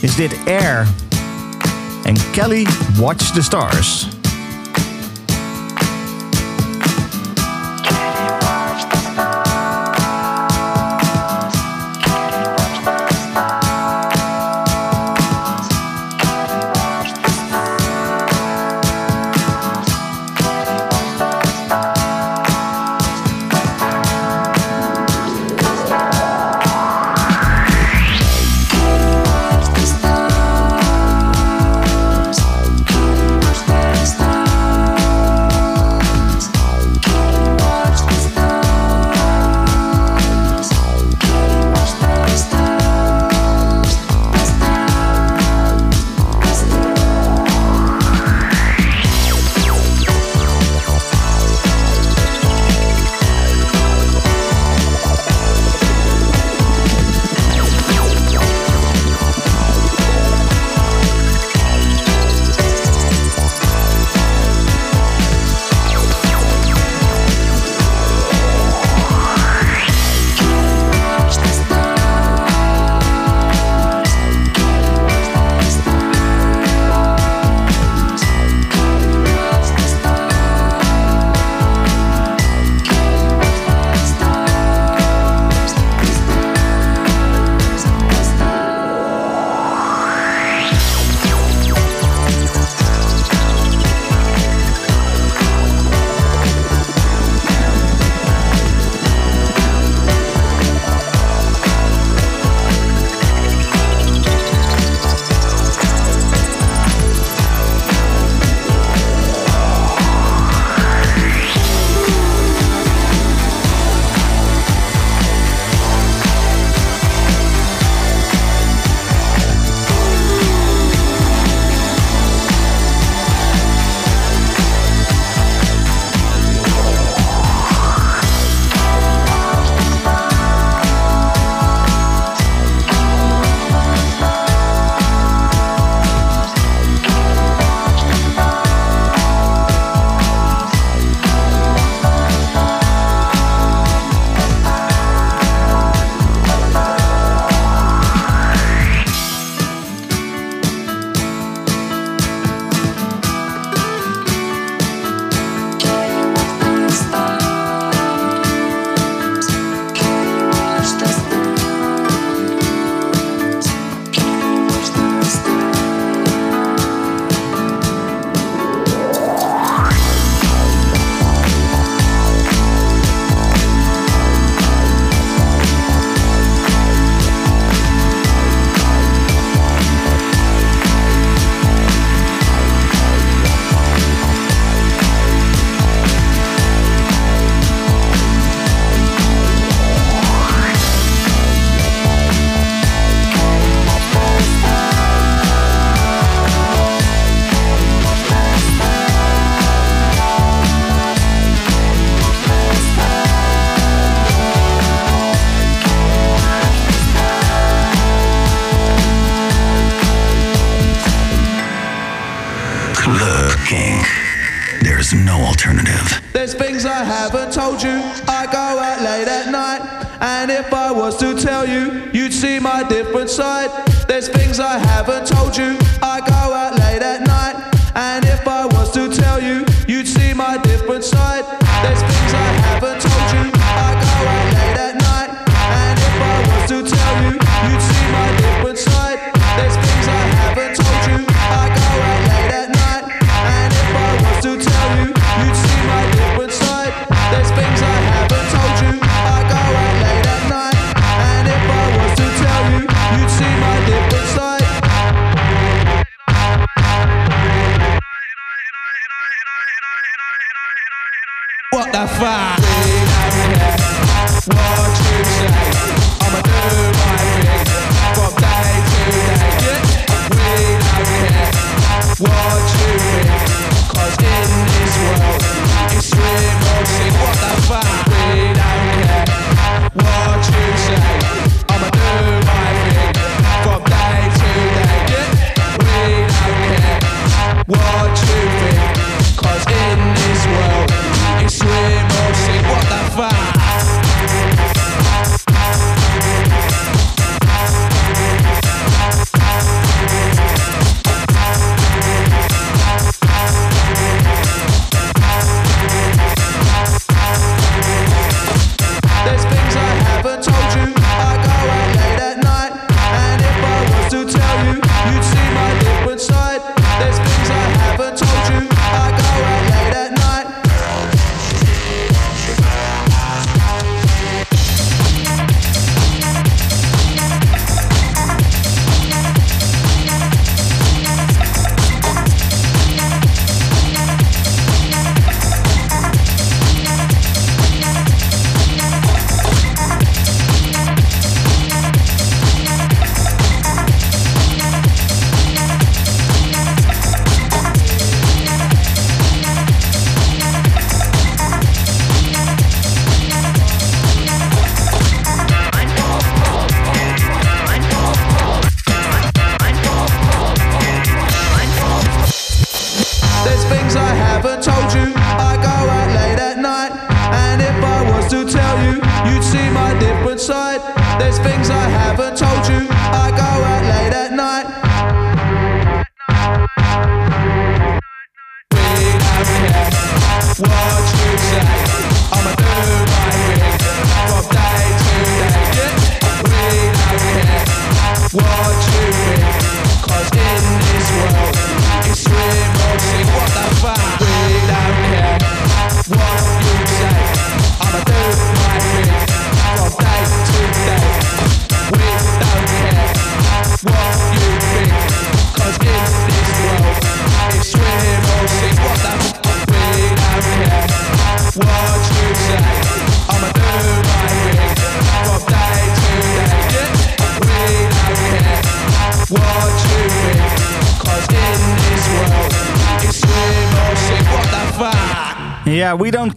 is 0.00 0.16
dit 0.16 0.36
Air 0.46 0.86
en 2.04 2.16
Kelly 2.32 2.66
Watch 2.98 3.32
the 3.32 3.42
Stars. 3.42 4.19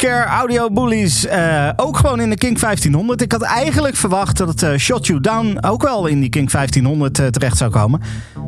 Care, 0.04 0.26
Audio 0.26 0.70
Bullies. 0.70 1.26
eh, 1.26 1.70
ook 1.76 1.98
gewoon 1.98 2.20
in 2.20 2.30
de 2.30 2.36
King 2.36 2.60
1500. 2.60 3.22
Ik 3.22 3.32
had 3.32 3.42
eigenlijk 3.42 3.96
verwacht 3.96 4.38
dat 4.38 4.62
eh, 4.64 4.78
Shot 4.78 5.08
You 5.08 5.20
Down 5.20 5.58
ook 5.62 5.82
wel 5.82 6.06
in 6.06 6.20
die 6.20 6.30
King 6.30 6.52
1500 6.52 7.20
eh, 7.20 7.28
terecht 7.28 7.58
zou 7.58 7.72
komen. 7.72 8.02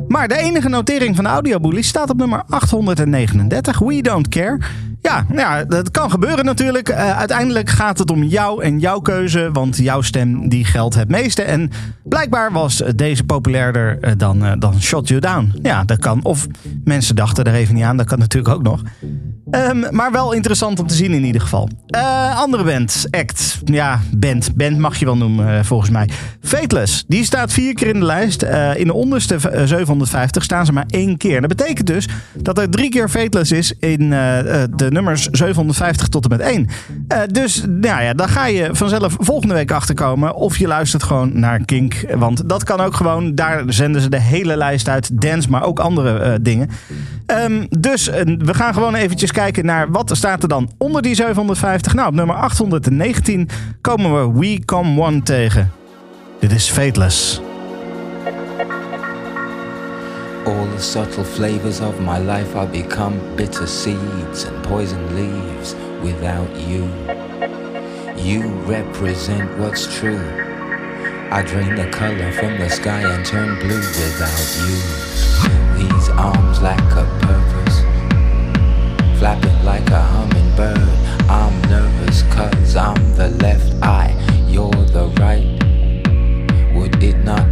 Maar 0.08 0.28
de 0.28 0.36
enige 0.36 0.68
notering 0.68 1.14
van 1.14 1.24
de 1.24 1.30
Audio 1.30 1.60
Bullies 1.60 1.88
staat 1.88 2.10
op 2.10 2.16
nummer 2.16 2.42
839. 2.48 3.78
We 3.78 4.02
Don't 4.02 4.28
Care. 4.28 4.58
Ja, 5.02 5.24
nou 5.28 5.40
ja, 5.40 5.64
dat 5.64 5.90
kan 5.90 6.10
gebeuren 6.10 6.44
natuurlijk. 6.44 6.92
Uiteindelijk 6.92 7.70
gaat 7.70 7.98
het 7.98 8.10
om 8.10 8.22
jou 8.22 8.62
en 8.62 8.78
jouw 8.78 9.00
keuze, 9.00 9.48
want 9.52 9.76
jouw 9.76 10.00
stem 10.00 10.48
die 10.48 10.64
geldt 10.64 10.94
het 10.94 11.08
meeste. 11.08 11.42
En 11.42 11.70
blijkbaar 12.04 12.52
was 12.52 12.82
deze 12.96 13.24
populairder 13.24 14.18
dan, 14.18 14.56
dan 14.58 14.82
Shot 14.82 15.08
You 15.08 15.20
Down. 15.20 15.52
Ja, 15.62 15.84
dat 15.84 15.98
kan. 15.98 16.24
Of 16.24 16.46
mensen 16.84 17.16
dachten 17.16 17.44
er 17.44 17.54
even 17.54 17.74
niet 17.74 17.84
aan, 17.84 17.96
dat 17.96 18.06
kan 18.06 18.18
natuurlijk 18.18 18.54
ook 18.54 18.62
nog. 18.62 18.82
Ehm, 19.56 19.94
maar 19.94 20.12
wel 20.12 20.32
interessant 20.32 20.80
om 20.80 20.86
te 20.86 20.94
zien 20.94 21.12
in 21.12 21.24
ieder 21.24 21.40
geval. 21.40 21.68
Eh, 21.86 22.40
andere 22.40 22.64
band, 22.64 23.06
act. 23.10 23.58
Ja, 23.64 24.00
band. 24.10 24.54
Band 24.54 24.78
mag 24.78 24.98
je 24.98 25.04
wel 25.04 25.16
noemen 25.16 25.58
eh, 25.58 25.64
volgens 25.64 25.90
mij. 25.90 26.08
Fateless. 26.46 27.04
Die 27.08 27.24
staat 27.24 27.52
vier 27.52 27.74
keer 27.74 27.86
in 27.86 28.00
de 28.00 28.06
lijst. 28.06 28.42
Eh, 28.42 28.76
in 28.76 28.86
de 28.86 28.92
onderste 28.92 29.34
eh, 29.34 29.64
750 29.64 30.42
staan 30.42 30.66
ze 30.66 30.72
maar 30.72 30.84
één 30.88 31.16
keer. 31.16 31.40
Dat 31.40 31.56
betekent 31.56 31.86
dus 31.86 32.08
dat 32.34 32.58
er 32.58 32.70
drie 32.70 32.88
keer 32.88 33.08
Fateless 33.08 33.52
is 33.52 33.72
in 33.78 34.10
de 34.10 34.86
nummers 34.88 35.26
750 35.26 36.08
tot 36.08 36.24
en 36.24 36.30
met 36.30 36.40
1. 36.40 36.68
Eh, 37.08 37.18
dus 37.30 37.62
nou 37.66 38.02
ja, 38.02 38.14
dan 38.14 38.28
ga 38.28 38.46
je 38.46 38.68
vanzelf 38.72 39.16
volgende 39.18 39.54
week 39.54 39.70
achterkomen. 39.70 40.34
Of 40.34 40.58
je 40.58 40.66
luistert 40.66 41.02
gewoon 41.02 41.40
naar 41.40 41.64
Kink. 41.64 42.04
Want 42.16 42.48
dat 42.48 42.64
kan 42.64 42.80
ook 42.80 42.94
gewoon. 42.94 43.34
Daar 43.34 43.62
zenden 43.66 44.00
ze 44.00 44.08
de 44.08 44.20
hele 44.20 44.56
lijst 44.56 44.88
uit. 44.88 45.20
Dance, 45.22 45.50
maar 45.50 45.64
ook 45.64 45.78
andere 45.78 46.42
dingen. 46.42 46.70
Ehm, 47.26 47.66
dus 47.78 48.08
eh, 48.08 48.22
we 48.38 48.54
gaan 48.54 48.74
gewoon 48.74 48.94
eventjes 48.94 49.32
kijken 49.32 49.64
naar 49.64 49.90
wat 49.90 50.10
staat 50.14 50.42
er 50.42 50.48
dan 50.48 50.70
onder 50.78 51.02
die 51.02 51.14
750. 51.14 51.94
Nou, 51.94 52.08
op 52.08 52.14
nummer 52.14 52.36
819 52.36 53.48
komen 53.80 54.12
we 54.12 54.38
We 54.38 54.64
Come 54.64 55.00
One 55.00 55.22
tegen. 55.22 55.70
Dit 56.40 56.52
is 56.52 56.70
Fateless. 56.70 57.40
All 60.44 60.66
the 60.76 60.82
subtle 60.82 61.24
flavors 61.24 61.80
of 61.80 61.94
my 61.98 62.18
life 62.18 62.68
become 62.70 63.14
bitter 63.34 63.68
seeds 63.68 64.46
and 64.46 64.62
poison 64.68 64.98
leaves 65.14 65.74
without 66.02 66.48
you. 66.68 66.84
You 68.16 68.52
represent 68.66 69.48
what's 69.58 69.98
true. 69.98 70.20
I 71.32 71.42
drain 71.42 71.74
the 71.74 71.88
color 71.88 72.32
from 72.32 72.58
the 72.58 72.68
sky 72.68 73.02
and 73.02 73.24
turn 73.24 73.58
blue 73.58 73.80
without 73.80 74.56
you. 74.68 75.55
arms 76.16 76.60
like 76.60 76.80
a 76.92 77.04
purpose, 77.20 77.80
flapping 79.18 79.64
like 79.64 79.88
a 79.90 80.00
hummingbird. 80.00 80.88
I'm 81.28 81.60
nervous 81.70 82.22
cause 82.34 82.76
I'm 82.76 83.14
the 83.14 83.28
left 83.42 83.72
eye, 83.82 84.14
you're 84.48 84.70
the 84.70 85.08
right. 85.20 85.46
Would 86.74 87.02
it 87.02 87.18
not 87.24 87.45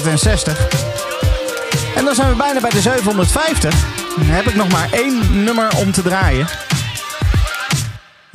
760. 0.00 1.94
En 1.96 2.04
dan 2.04 2.14
zijn 2.14 2.30
we 2.30 2.36
bijna 2.36 2.60
bij 2.60 2.70
de 2.70 2.80
750. 2.80 3.86
Dan 4.16 4.26
heb 4.26 4.46
ik 4.46 4.54
nog 4.54 4.68
maar 4.68 4.88
één 4.92 5.44
nummer 5.44 5.76
om 5.76 5.92
te 5.92 6.02
draaien. 6.02 6.46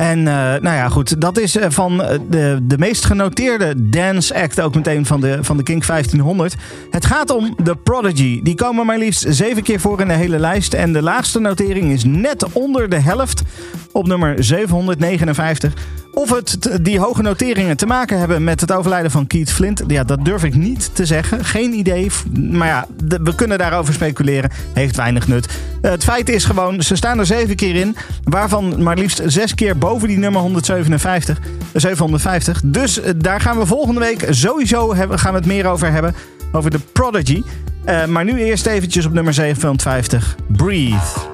En 0.01 0.27
eh, 0.27 0.33
nou 0.33 0.75
ja, 0.75 0.89
goed. 0.89 1.21
Dat 1.21 1.37
is 1.39 1.57
eh, 1.57 1.69
van 1.69 2.03
eh, 2.03 2.19
de, 2.29 2.59
de 2.61 2.77
meest 2.77 3.05
genoteerde 3.05 3.89
dance 3.89 4.41
act 4.41 4.61
ook 4.61 4.75
meteen 4.75 5.05
van 5.05 5.21
de, 5.21 5.37
van 5.41 5.57
de 5.57 5.63
King 5.63 5.85
1500. 5.85 6.55
Het 6.89 7.05
gaat 7.05 7.29
om 7.29 7.55
The 7.63 7.75
Prodigy. 7.75 8.41
Die 8.43 8.55
komen 8.55 8.85
maar 8.85 8.97
liefst 8.97 9.25
zeven 9.29 9.63
keer 9.63 9.79
voor 9.79 10.01
in 10.01 10.07
de 10.07 10.13
hele 10.13 10.39
lijst. 10.39 10.73
En 10.73 10.93
de 10.93 11.01
laagste 11.01 11.39
notering 11.39 11.91
is 11.91 12.03
net 12.03 12.45
onder 12.51 12.89
de 12.89 12.99
helft 12.99 13.41
op 13.91 14.07
nummer 14.07 14.43
759. 14.43 15.73
Het 16.35 16.79
die 16.81 16.99
hoge 16.99 17.21
noteringen 17.21 17.77
te 17.77 17.85
maken 17.85 18.19
hebben 18.19 18.43
met 18.43 18.61
het 18.61 18.71
overlijden 18.71 19.11
van 19.11 19.27
Keith 19.27 19.51
Flint, 19.51 19.83
ja, 19.87 20.03
dat 20.03 20.25
durf 20.25 20.43
ik 20.43 20.55
niet 20.55 20.89
te 20.93 21.05
zeggen. 21.05 21.45
Geen 21.45 21.73
idee. 21.73 22.11
Maar 22.51 22.67
ja, 22.67 22.85
we 23.23 23.35
kunnen 23.35 23.57
daarover 23.57 23.93
speculeren. 23.93 24.51
Heeft 24.73 24.95
weinig 24.95 25.27
nut. 25.27 25.47
Eh, 25.81 25.91
het 25.91 26.03
feit 26.03 26.29
is 26.29 26.45
gewoon, 26.45 26.81
ze 26.81 26.95
staan 26.95 27.19
er 27.19 27.25
zeven 27.25 27.55
keer 27.55 27.75
in. 27.75 27.95
Waarvan 28.23 28.83
maar 28.83 28.97
liefst 28.97 29.21
zes 29.25 29.55
keer 29.55 29.77
boven 29.77 30.07
die 30.07 30.17
nummer 30.17 30.41
157. 30.41 31.37
eh, 31.39 31.43
750. 31.73 32.61
Dus 32.65 33.01
eh, 33.01 33.13
daar 33.17 33.41
gaan 33.41 33.57
we 33.57 33.65
volgende 33.65 33.99
week 33.99 34.25
sowieso 34.29 34.95
hebben, 34.95 35.19
gaan 35.19 35.31
we 35.31 35.37
het 35.37 35.47
meer 35.47 35.65
over 35.65 35.91
hebben. 35.91 36.15
Over 36.51 36.71
de 36.71 36.79
Prodigy. 36.91 37.43
Eh, 37.85 38.05
maar 38.05 38.23
nu 38.23 38.39
eerst 38.39 38.65
eventjes 38.65 39.05
op 39.05 39.13
nummer 39.13 39.33
750. 39.33 40.35
Breathe. 40.47 40.95
Breathe 40.95 41.30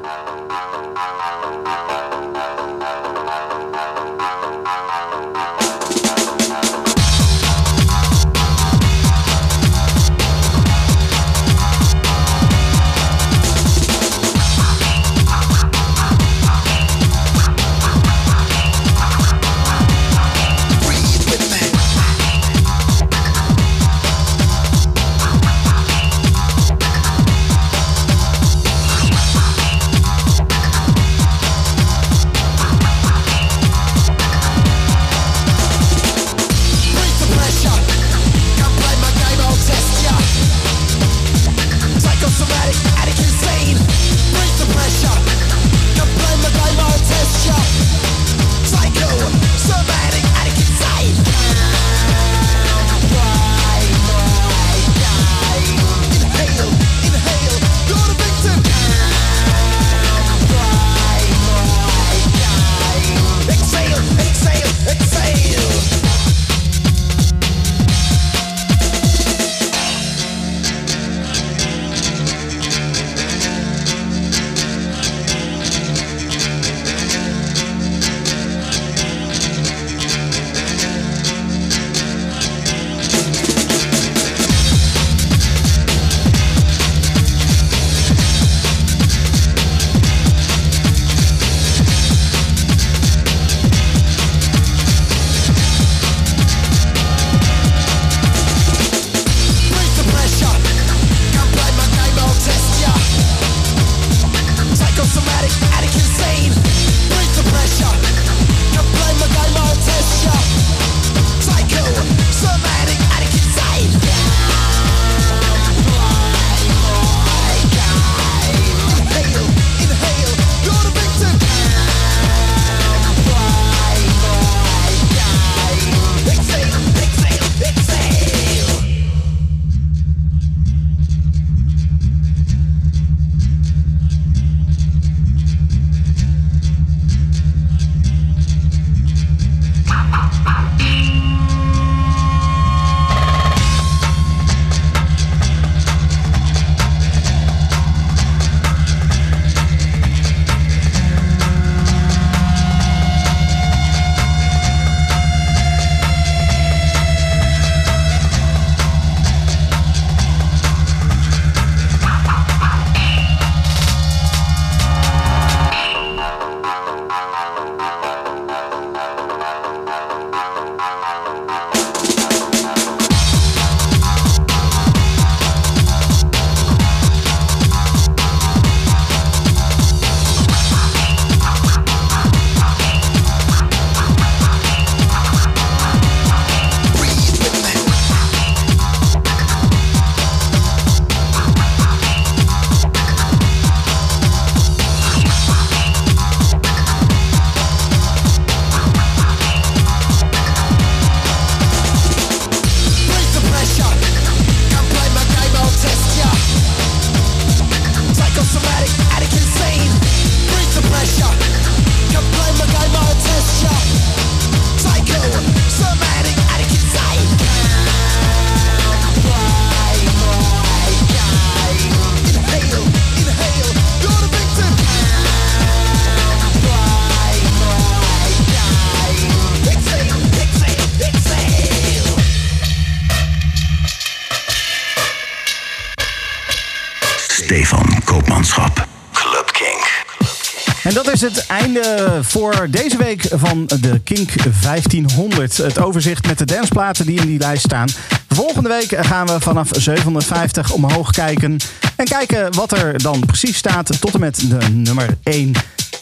voor 242.22 242.68
deze 242.70 242.98
week 242.98 243.28
van 243.34 243.66
de 243.80 244.00
Kink 244.04 244.30
1500. 244.62 245.58
Het 245.58 245.80
overzicht 245.80 246.28
met 246.28 246.38
de 246.38 246.46
danceplaten 246.46 247.06
die 247.06 247.20
in 247.20 247.28
die 247.28 247.40
lijst 247.40 247.64
staan. 247.64 247.88
Volgende 248.28 248.70
week 248.70 249.06
gaan 249.06 249.28
we 249.28 249.40
vanaf 249.40 249.70
750 249.72 250.72
omhoog 250.72 251.12
kijken. 251.12 251.58
En 251.96 252.06
kijken 252.06 252.54
wat 252.54 252.72
er 252.72 253.02
dan 253.02 253.20
precies 253.26 253.58
staat 253.58 254.02
tot 254.02 254.14
en 254.14 254.20
met 254.20 254.50
de 254.50 254.70
nummer 254.70 255.18
1. 255.24 255.52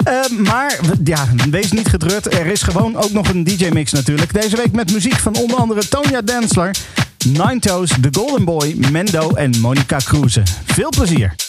Eh, 0.03 0.13
maar 0.37 0.79
ja, 1.03 1.27
wees 1.49 1.71
niet 1.71 1.87
getreurd. 1.87 2.33
Er 2.33 2.45
is 2.45 2.61
gewoon 2.61 2.95
ook 2.95 3.11
nog 3.11 3.29
een 3.29 3.43
DJ-mix 3.43 3.91
natuurlijk. 3.91 4.33
Deze 4.33 4.55
week 4.55 4.71
met 4.71 4.93
muziek 4.93 5.15
van 5.15 5.35
onder 5.35 5.57
andere 5.57 5.87
Tonya 5.87 6.21
Densler, 6.21 6.75
Nine 7.25 7.59
The 7.59 8.09
Golden 8.11 8.45
Boy, 8.45 8.75
Mendo 8.91 9.29
en 9.29 9.59
Monica 9.59 9.97
Kruse. 9.97 10.43
Veel 10.65 10.89
plezier. 10.89 11.44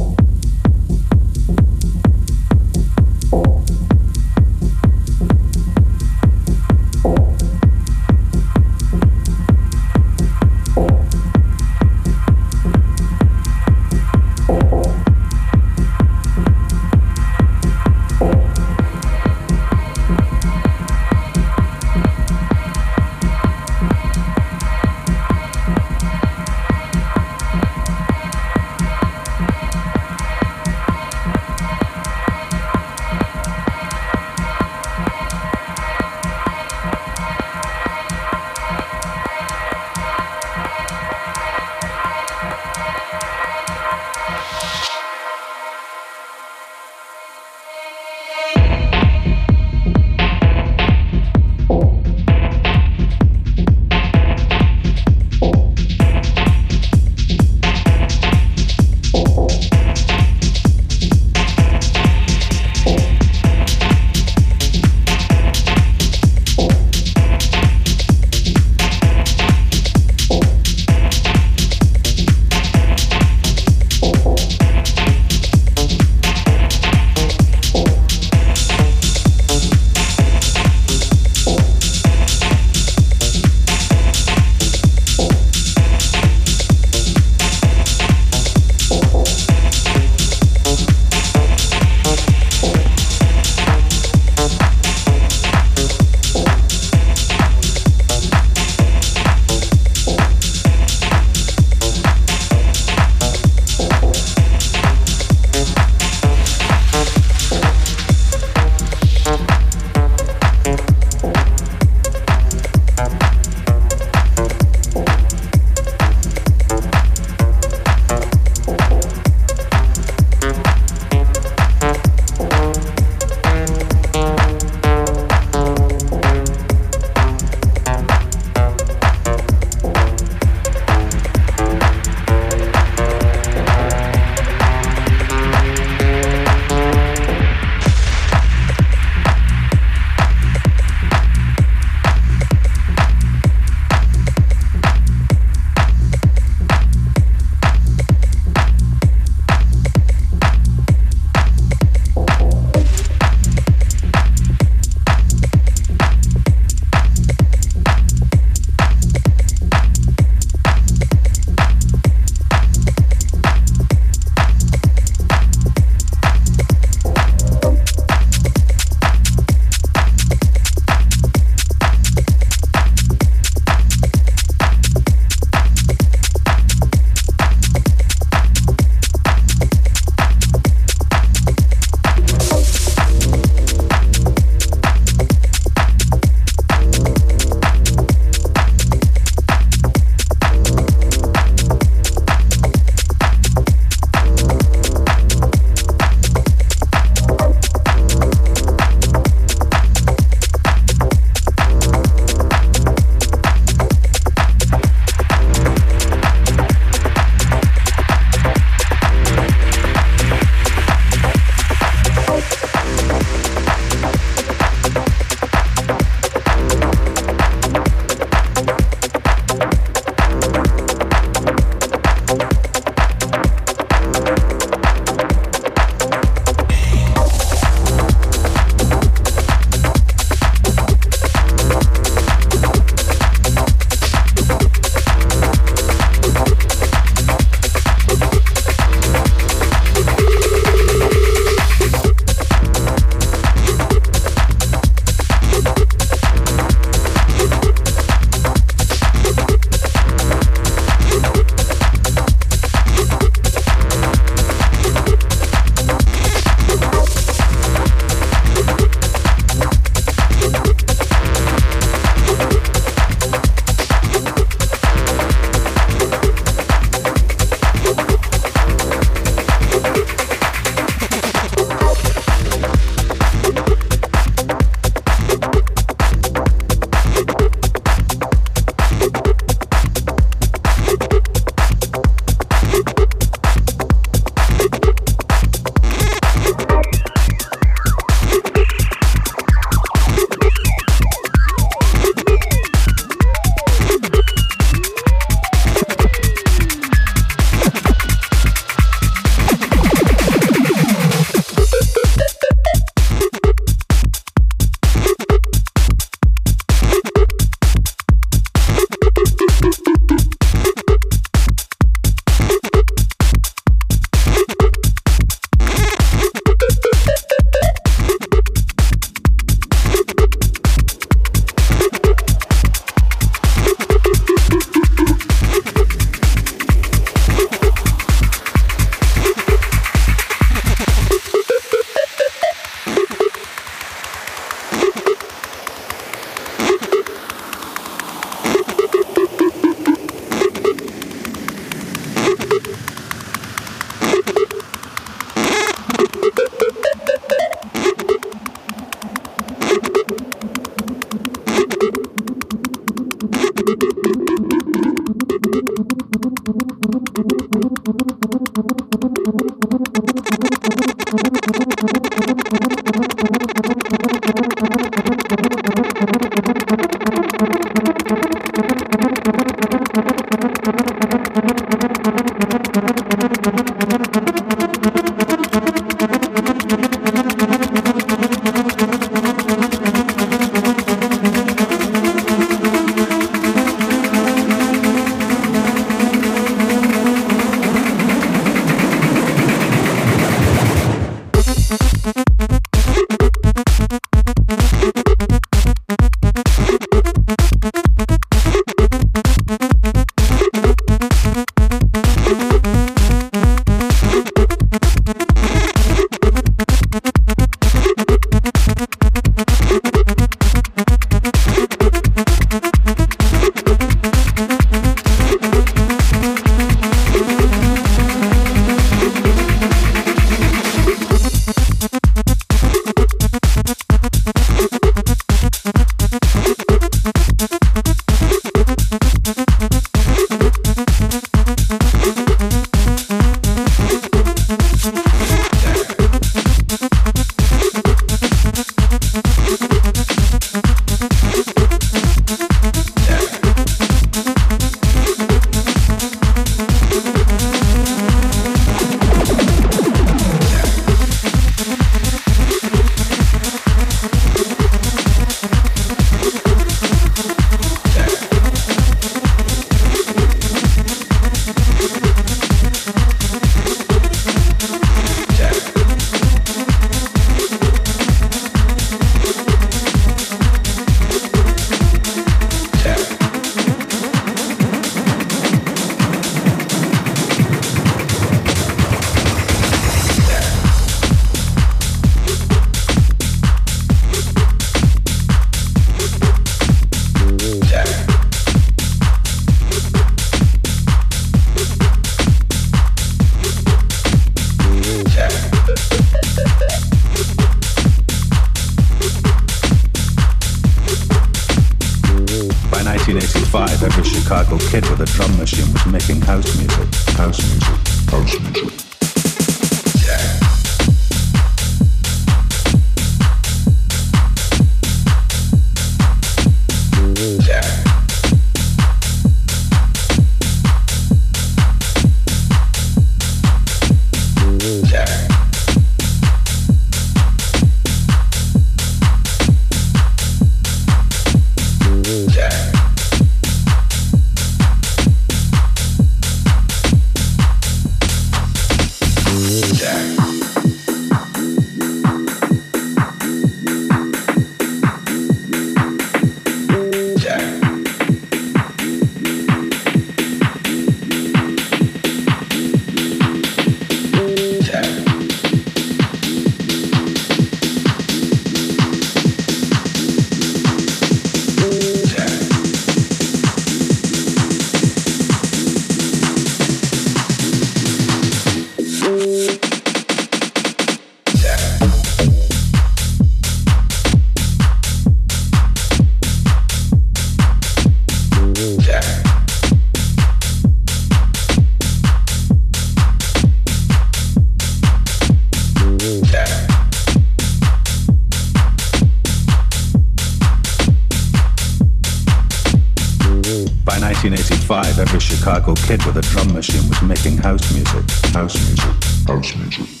Kid 595.75 596.03
with 596.05 596.17
a 596.17 596.21
drum 596.21 596.53
machine 596.53 596.87
was 596.89 597.01
making 597.01 597.37
house 597.37 597.71
music. 597.73 598.09
House 598.33 598.55
music. 598.55 599.27
House 599.27 599.55
music. 599.55 600.00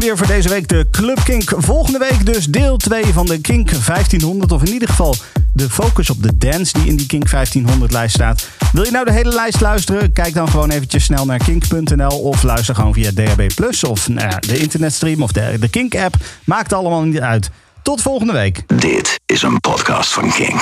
Weer 0.00 0.16
voor 0.16 0.26
deze 0.26 0.48
week, 0.48 0.68
de 0.68 0.86
Club 0.90 1.20
Kink. 1.24 1.52
Volgende 1.56 1.98
week 1.98 2.26
dus 2.26 2.46
deel 2.46 2.76
2 2.76 3.04
van 3.04 3.26
de 3.26 3.40
Kink 3.40 3.70
1500. 3.70 4.52
Of 4.52 4.62
in 4.62 4.72
ieder 4.72 4.88
geval 4.88 5.14
de 5.52 5.70
focus 5.70 6.10
op 6.10 6.22
de 6.22 6.38
dance 6.38 6.72
die 6.72 6.88
in 6.88 6.96
die 6.96 7.06
Kink 7.06 7.30
1500 7.30 7.92
lijst 7.92 8.14
staat. 8.14 8.48
Wil 8.72 8.84
je 8.84 8.90
nou 8.90 9.04
de 9.04 9.12
hele 9.12 9.34
lijst 9.34 9.60
luisteren? 9.60 10.12
Kijk 10.12 10.34
dan 10.34 10.48
gewoon 10.48 10.70
eventjes 10.70 11.04
snel 11.04 11.24
naar 11.24 11.38
kink.nl. 11.38 12.20
Of 12.20 12.42
luister 12.42 12.74
gewoon 12.74 12.94
via 12.94 13.10
DHB 13.14 13.54
Plus 13.54 13.84
of 13.84 14.08
ja, 14.14 14.38
de 14.38 14.58
internetstream 14.58 15.22
of 15.22 15.32
de, 15.32 15.56
de 15.60 15.68
Kink 15.68 15.94
app. 15.94 16.14
Maakt 16.44 16.72
allemaal 16.72 17.02
niet 17.02 17.20
uit. 17.20 17.50
Tot 17.82 18.02
volgende 18.02 18.32
week. 18.32 18.62
Dit 18.66 19.20
is 19.26 19.42
een 19.42 19.60
podcast 19.60 20.12
van 20.12 20.32
Kink. 20.32 20.60